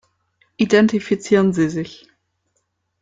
[0.57, 2.07] Identifizieren Sie sich.